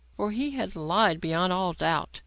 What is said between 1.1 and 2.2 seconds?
beyond all doubt.